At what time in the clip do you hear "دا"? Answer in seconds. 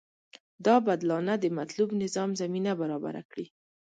0.65-0.75